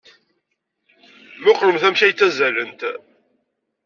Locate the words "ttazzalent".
2.13-2.79